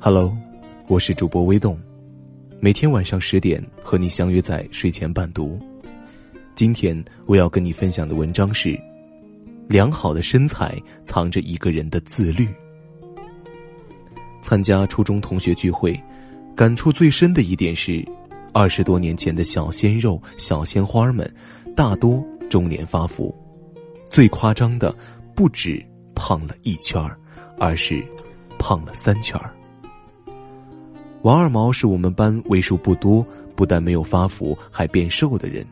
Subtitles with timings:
[0.00, 0.32] Hello，
[0.86, 1.76] 我是主播微动，
[2.60, 5.58] 每天晚上十点和你相约在睡前伴读。
[6.54, 8.78] 今天我要跟你分享的文章是：
[9.66, 12.48] 良好的身材藏着一个人的自律。
[14.40, 16.00] 参加初中同学聚会，
[16.54, 18.06] 感触最深的一点是，
[18.52, 21.28] 二十多年前的小鲜肉、小鲜花们，
[21.74, 23.36] 大多中年发福。
[24.08, 24.94] 最夸张的，
[25.34, 25.84] 不止
[26.14, 27.18] 胖了一圈儿，
[27.58, 28.00] 而是
[28.60, 29.52] 胖了三圈儿。
[31.22, 33.26] 王二毛是我们班为数不多
[33.56, 35.66] 不但没有发福还变瘦的人。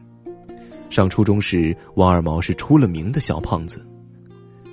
[0.91, 3.87] 上初中时，王二毛是出了名的小胖子，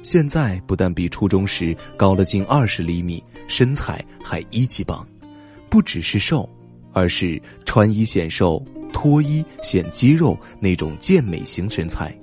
[0.01, 5.05] 现在不但比初中时高了近二十厘米，身材还一级棒，
[5.69, 6.49] 不只是瘦，
[6.91, 12.15] 而是穿衣显瘦、脱衣显肌肉那种健美型身材。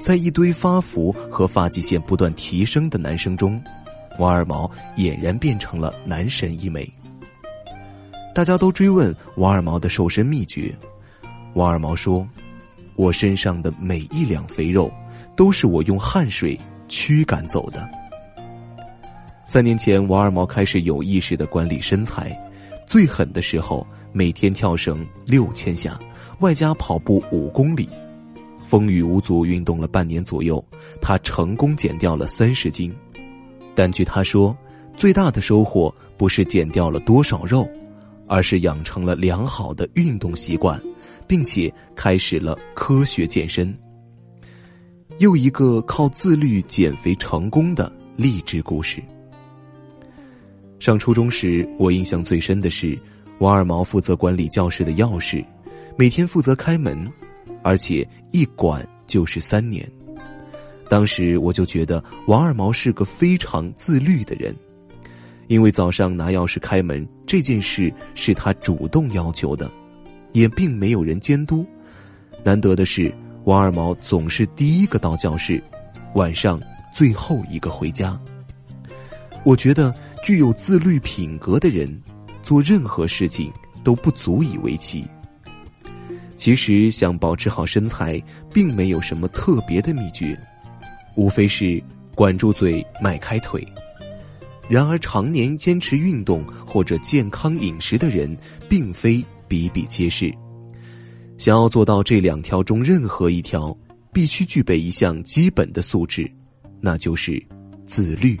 [0.00, 3.60] 在一堆发福和发际线不断提升的男生中，
[4.18, 6.88] 王二毛俨然变成了男神一枚。
[8.38, 10.72] 大家都追问王二毛的瘦身秘诀，
[11.54, 12.24] 王二毛说
[12.94, 14.88] ：“我身上的每一两肥肉，
[15.34, 17.90] 都是我用汗水驱赶走的。”
[19.44, 22.30] 三年前，王二毛开始有意识的管理身材，
[22.86, 25.98] 最狠的时候，每天跳绳六千下，
[26.38, 27.88] 外加跑步五公里，
[28.68, 30.64] 风雨无阻运动了半年左右，
[31.00, 32.94] 他成功减掉了三十斤。
[33.74, 34.56] 但据他说，
[34.96, 37.68] 最大的收获不是减掉了多少肉。
[38.28, 40.80] 而是养成了良好的运动习惯，
[41.26, 43.76] 并且开始了科学健身。
[45.18, 49.02] 又一个靠自律减肥成功的励志故事。
[50.78, 52.96] 上初中时，我印象最深的是
[53.40, 55.44] 王二毛负责管理教室的钥匙，
[55.96, 57.10] 每天负责开门，
[57.64, 59.90] 而且一管就是三年。
[60.88, 64.54] 当时我就觉得王二毛是个非常自律的人。
[65.48, 69.70] 因为早上拿钥匙开门这件事是他主动要求的，
[70.32, 71.66] 也并没有人监督。
[72.44, 73.12] 难得的是，
[73.44, 75.62] 王二毛总是第一个到教室，
[76.14, 76.60] 晚上
[76.94, 78.18] 最后一个回家。
[79.42, 79.92] 我觉得
[80.22, 82.00] 具有自律品格的人，
[82.42, 83.50] 做任何事情
[83.82, 85.04] 都不足以为奇。
[86.36, 90.38] 其实想保持好身材，并没有什么特别的秘诀，
[91.16, 91.82] 无非是
[92.14, 93.66] 管住嘴，迈开腿。
[94.68, 98.36] 然而，常年坚持运动或者健康饮食的人，
[98.68, 100.32] 并非比比皆是。
[101.38, 103.74] 想要做到这两条中任何一条，
[104.12, 106.30] 必须具备一项基本的素质，
[106.80, 107.42] 那就是
[107.86, 108.38] 自律。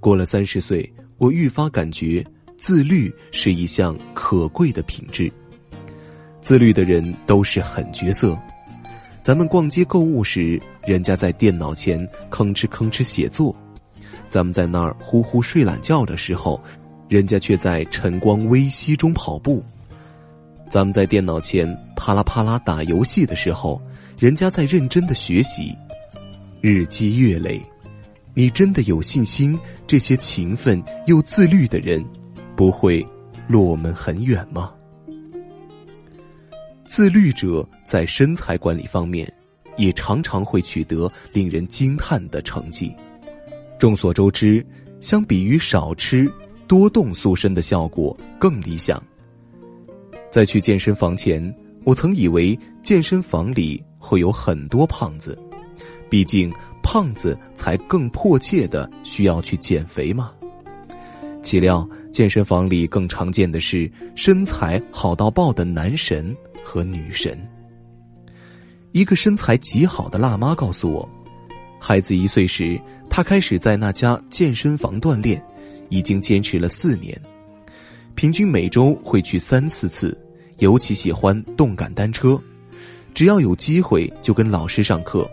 [0.00, 2.24] 过了三十岁，我愈发感觉
[2.58, 5.32] 自律是一项可贵的品质。
[6.42, 8.36] 自律的人都是狠角色。
[9.22, 11.98] 咱们逛街购物时，人家在电脑前
[12.30, 13.56] 吭哧吭哧写作。
[14.28, 16.62] 咱们在那儿呼呼睡懒觉的时候，
[17.08, 19.62] 人家却在晨光微曦中跑步；
[20.70, 23.80] 咱们在电脑前啪啦啪啦打游戏的时候，
[24.18, 25.72] 人家在认真的学习。
[26.60, 27.60] 日积月累，
[28.32, 32.04] 你真的有信心这些勤奋又自律的人
[32.56, 33.06] 不会
[33.46, 34.72] 落我们很远吗？
[36.86, 39.30] 自律者在身材管理方面，
[39.76, 42.94] 也常常会取得令人惊叹的成绩。
[43.84, 44.64] 众所周知，
[44.98, 46.26] 相比于少吃，
[46.66, 48.98] 多动塑身的效果更理想。
[50.30, 55.38] 在去健身房前，我曾以为健身房里会有很多胖子，
[56.08, 56.50] 毕竟
[56.82, 60.32] 胖子才更迫切的需要去减肥嘛。
[61.42, 66.34] 岂料健身房里更常见的是身材好到爆的男神
[66.64, 67.38] 和女神。
[68.92, 71.06] 一个身材极好的辣妈告诉我。
[71.86, 72.80] 孩子一岁时，
[73.10, 75.44] 他开始在那家健身房锻炼，
[75.90, 77.14] 已经坚持了四年，
[78.14, 80.18] 平均每周会去三四次，
[80.60, 82.40] 尤其喜欢动感单车，
[83.12, 85.30] 只要有机会就跟老师上课。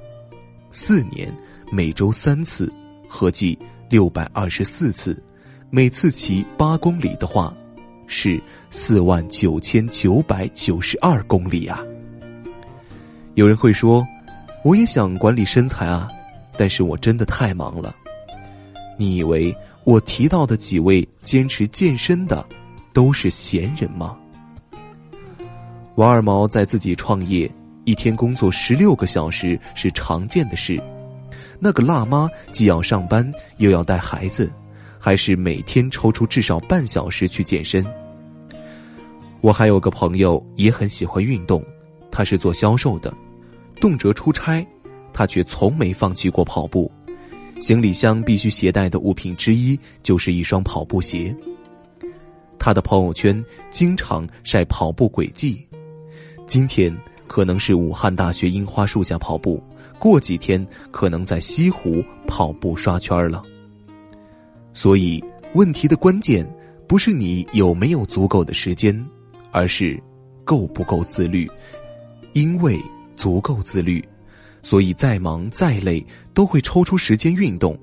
[0.71, 1.33] 四年，
[1.71, 2.69] 每周三次，
[3.07, 3.57] 合计
[3.89, 5.23] 六百二十四次，
[5.69, 7.55] 每次骑八公里的话，
[8.07, 11.79] 是四万九千九百九十二公里啊！
[13.35, 14.05] 有人会说，
[14.65, 16.09] 我也想管理身材啊。
[16.61, 17.95] 但是我真的太忙了。
[18.95, 19.51] 你以为
[19.83, 22.45] 我提到的几位坚持健身的，
[22.93, 24.15] 都是闲人吗？
[25.95, 27.51] 王二毛在自己创业，
[27.83, 30.79] 一天工作十六个小时是常见的事。
[31.59, 34.53] 那个辣妈既要上班又要带孩子，
[34.99, 37.83] 还是每天抽出至少半小时去健身。
[39.41, 41.65] 我还有个朋友也很喜欢运动，
[42.11, 43.11] 他是做销售的，
[43.77, 44.63] 动辄出差。
[45.13, 46.91] 他却从没放弃过跑步，
[47.59, 51.35] 行李箱必须携带的物品之一就是一双跑步鞋。
[52.57, 55.67] 他的朋友圈经常晒跑步轨迹，
[56.45, 56.95] 今天
[57.27, 59.63] 可能是武汉大学樱花树下跑步，
[59.97, 63.41] 过几天可能在西湖跑步刷圈了。
[64.73, 65.23] 所以，
[65.53, 66.47] 问题的关键
[66.87, 69.05] 不是你有没有足够的时间，
[69.51, 70.01] 而是
[70.43, 71.49] 够不够自律。
[72.33, 72.79] 因为
[73.17, 74.01] 足够自律，
[74.61, 77.77] 所以再忙再累都会抽出时间运动。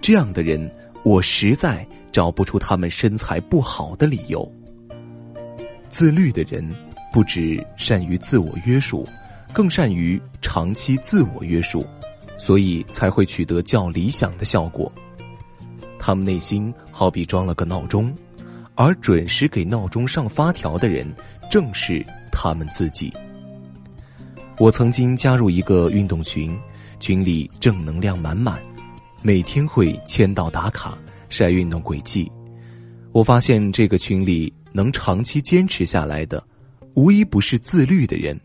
[0.00, 0.70] 这样的人，
[1.02, 4.50] 我实在找不出他们身材不好的理由。
[5.88, 6.68] 自律的人
[7.12, 9.06] 不止善于自我约束，
[9.52, 11.86] 更善于长期自我约束，
[12.36, 14.90] 所以才会取得较理想的效果。
[15.98, 18.14] 他们内心好比装了个闹钟，
[18.74, 21.10] 而准时给闹钟上发条的人，
[21.50, 23.10] 正是他们自己。
[24.58, 26.56] 我曾经加入一个运动群，
[27.00, 28.62] 群里正能量满满，
[29.22, 30.96] 每天会签到打卡
[31.28, 32.30] 晒运动轨迹。
[33.10, 36.42] 我发现这个群里能长期坚持下来的，
[36.94, 38.38] 无一不是自律的人。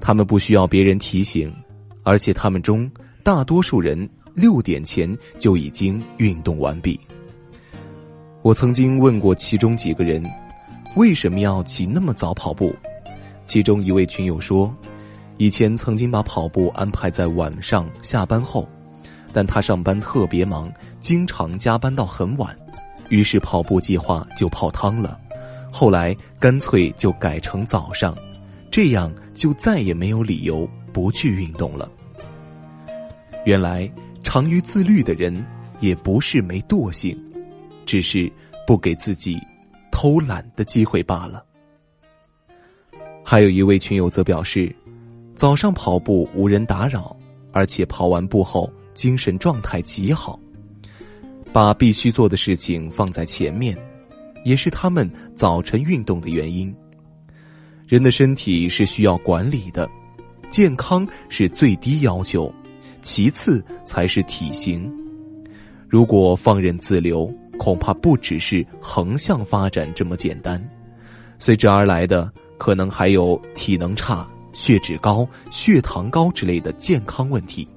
[0.00, 1.54] 他们不需要别人提醒，
[2.02, 2.90] 而且他们中
[3.22, 4.08] 大多数人。
[4.36, 7.00] 六点前就已经运动完毕。
[8.42, 10.22] 我曾经问过其中几个人，
[10.94, 12.76] 为什么要起那么早跑步？
[13.46, 14.70] 其中一位群友说，
[15.38, 18.68] 以前曾经把跑步安排在晚上下班后，
[19.32, 22.56] 但他上班特别忙，经常加班到很晚，
[23.08, 25.18] 于是跑步计划就泡汤了。
[25.70, 28.16] 后来干脆就改成早上，
[28.70, 31.90] 这样就再也没有理由不去运动了。
[33.44, 33.90] 原来。
[34.22, 35.46] 长于自律的人，
[35.78, 37.16] 也不是没惰性，
[37.86, 38.30] 只是
[38.66, 39.40] 不给自己
[39.92, 41.44] 偷懒的机会罢了。
[43.22, 44.74] 还有一位群友则表示，
[45.36, 47.14] 早上跑步无人打扰，
[47.52, 50.40] 而且跑完步后精神状态极好，
[51.52, 53.76] 把必须做的事情放在前面，
[54.46, 56.74] 也是他们早晨运动的原因。
[57.86, 59.86] 人的身体是需要管理的，
[60.48, 62.52] 健康是最低要求。
[63.02, 64.90] 其次才是体型，
[65.86, 70.60] 如果放任自流，恐怕不只是横向发展这么简单，
[71.38, 77.68] 随之而来的可能还有体能差、血脂高、血糖高之类的健康问题。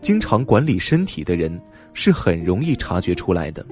[0.00, 1.60] 经常管理身体的人
[1.92, 3.64] 是很容易察觉出来的。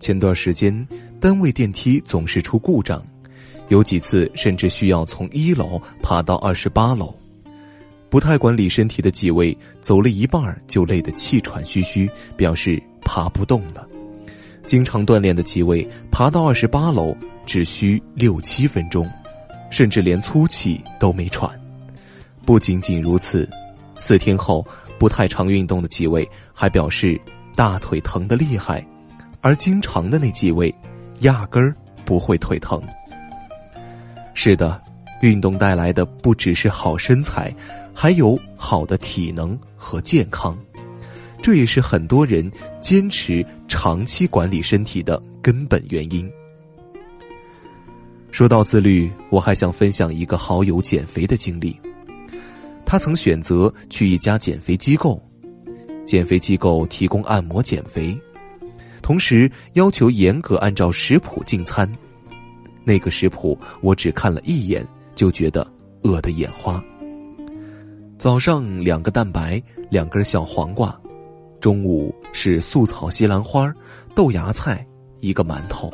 [0.00, 0.88] 前段时间，
[1.20, 3.06] 单位电梯总是出故障，
[3.68, 7.14] 有几次甚至需要从一楼爬到二十八楼。
[8.08, 13.86] 不太管理身体的几位，走了一半就累得气喘吁吁，表示爬不动了。
[14.64, 17.14] 经常锻炼的几位，爬到二十八楼
[17.44, 19.06] 只需六七分钟，
[19.72, 21.50] 甚至连粗气都没喘。
[22.46, 23.48] 不仅仅如此，
[23.96, 24.64] 四天后
[24.98, 27.20] 不太常运动的几位还表示
[27.56, 28.86] 大腿疼得厉害，
[29.40, 30.72] 而经常的那几位，
[31.20, 31.74] 压根儿
[32.04, 32.80] 不会腿疼。
[34.34, 34.80] 是的。
[35.22, 37.54] 运动带来的不只是好身材，
[37.94, 40.58] 还有好的体能和健康，
[41.40, 46.28] 这也是很多人坚持长期管理身体的根本原因。
[48.32, 51.78] 说到自律，我还想分享一个好友减肥的经历。
[52.84, 55.22] 他曾选择去一家减肥机构，
[56.04, 58.18] 减肥机构提供按摩减肥，
[59.02, 61.88] 同时要求严格按照食谱进餐。
[62.82, 64.84] 那个食谱我只看了一眼。
[65.14, 65.70] 就觉得
[66.04, 66.82] 饿得眼花。
[68.16, 70.88] 早上两个蛋白，两根小黄瓜；
[71.60, 73.70] 中午是素炒西兰花、
[74.14, 74.86] 豆芽菜，
[75.20, 75.92] 一个馒头；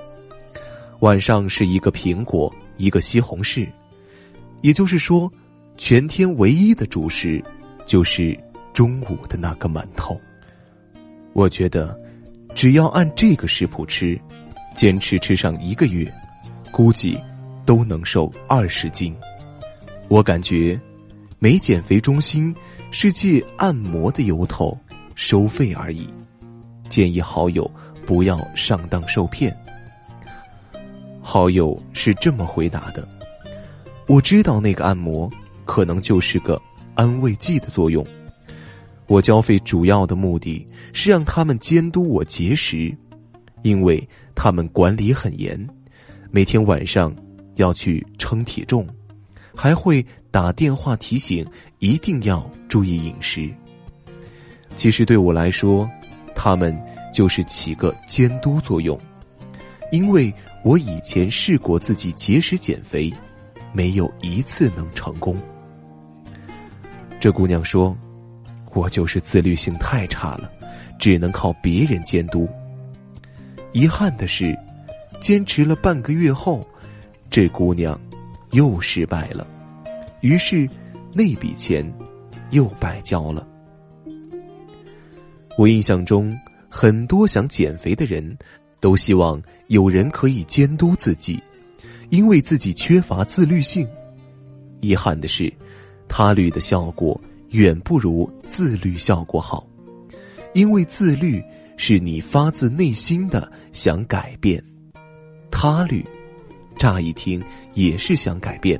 [1.00, 3.68] 晚上是一个苹果，一个西红柿。
[4.62, 5.30] 也就是说，
[5.76, 7.42] 全天唯一的主食
[7.86, 8.38] 就是
[8.72, 10.20] 中午的那个馒头。
[11.32, 11.98] 我觉得，
[12.54, 14.20] 只要按这个食谱吃，
[14.74, 16.12] 坚持吃上一个月，
[16.70, 17.18] 估计。
[17.64, 19.14] 都能瘦二十斤，
[20.08, 20.80] 我感觉，
[21.38, 22.56] 没减肥中心
[22.90, 24.74] 是借按摩的由头
[25.14, 26.08] 收费而已。
[26.88, 27.70] 建议好友
[28.06, 29.54] 不要上当受骗。
[31.30, 33.06] 好友是这么回答的：
[34.06, 35.30] 我知道那个按摩
[35.66, 36.58] 可能就是个
[36.94, 38.02] 安慰剂的作用。
[39.06, 42.96] 我交费主要的目的是让他们监督我节食，
[43.60, 45.68] 因为他们管理很严，
[46.30, 47.14] 每天晚上。
[47.56, 48.86] 要去称体重，
[49.52, 51.44] 还会打电话提醒
[51.80, 53.52] 一定要注意饮食。
[54.76, 55.90] 其实对我来说，
[56.36, 56.74] 他们
[57.12, 58.96] 就是起个监督作用，
[59.90, 60.32] 因为
[60.64, 63.12] 我以前试过自己节食减肥，
[63.72, 65.36] 没有一次能成功。
[67.20, 67.96] 这姑娘说
[68.74, 70.50] ：“我就是自律性太差了，
[70.98, 72.48] 只能靠别人监督。
[73.72, 74.56] 遗憾的是，
[75.20, 76.66] 坚持了半个月后，
[77.30, 77.98] 这姑娘
[78.52, 79.46] 又失败了，
[80.20, 80.68] 于是
[81.12, 81.92] 那笔钱
[82.50, 83.46] 又白交了。
[85.56, 88.38] 我印象中，很多想减肥的人
[88.80, 91.42] 都希望有人可以监督自己，
[92.10, 93.88] 因为自己缺乏自律性。
[94.80, 95.52] 遗憾的是，
[96.08, 97.20] 他律的效果。
[97.52, 99.66] 远不如自律效果好，
[100.52, 101.42] 因为自律
[101.78, 104.62] 是你发自内心的想改变，
[105.50, 106.04] 他律，
[106.76, 107.42] 乍一听
[107.72, 108.78] 也是想改变，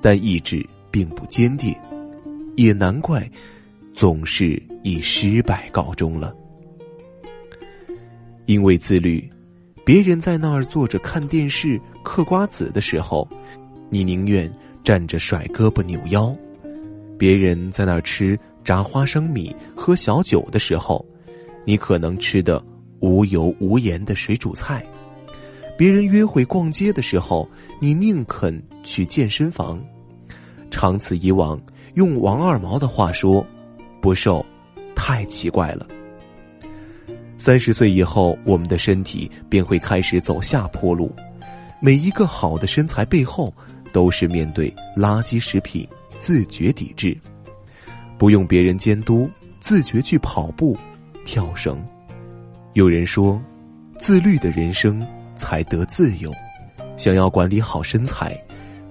[0.00, 1.76] 但意志并不坚定，
[2.56, 3.30] 也难怪
[3.92, 6.34] 总是以失败告终了。
[8.52, 9.26] 因为自律，
[9.82, 13.26] 别人在那儿坐着看电视嗑瓜子的时候，
[13.88, 14.52] 你宁愿
[14.84, 16.36] 站着甩胳膊扭腰。
[17.18, 21.02] 别人在那儿吃炸花生米、喝小酒的时候，
[21.64, 22.62] 你可能吃的
[23.00, 24.82] 无油无盐的水煮菜；
[25.78, 27.48] 别人约会逛街的时候，
[27.80, 29.82] 你宁肯去健身房。
[30.70, 31.58] 长此以往，
[31.94, 33.46] 用王二毛的话说，
[34.02, 34.44] 不瘦
[34.94, 35.86] 太奇怪了。
[37.44, 41.12] 三十岁以后，我们的身体便会开始走下坡路。
[41.80, 43.52] 每一个好的身材背后，
[43.92, 45.84] 都是面对垃圾食品。
[46.20, 47.18] 自觉抵制，
[48.16, 50.78] 不用别人监督，自觉去跑步、
[51.24, 51.84] 跳绳。
[52.74, 53.42] 有人说，
[53.98, 56.32] 自律的人生才得自由。
[56.96, 58.40] 想要管理好身材，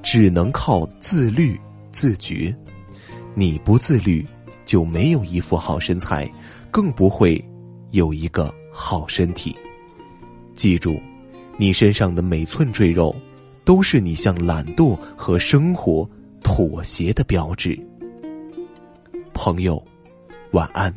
[0.04, 1.58] 只能靠自律、
[1.94, 2.54] 自觉。
[3.34, 4.28] 你不自律，
[4.66, 6.30] 就没有一副好身材，
[6.70, 7.42] 更不会
[7.92, 9.56] 有一个好身体。
[10.56, 11.00] 记住，
[11.58, 13.16] 你身上的每寸赘肉，
[13.64, 16.10] 都是你向懒惰和生活。
[16.44, 17.80] 妥协的标志。
[19.32, 19.82] 朋友，
[20.54, 20.94] 晚安。